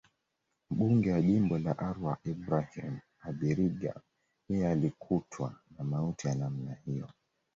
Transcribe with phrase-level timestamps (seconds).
[0.71, 3.93] Mbunge wa Jimbo la Arua Ibrahim Abiriga
[4.49, 7.07] yeye alikutwa na mauti ya namna hiyo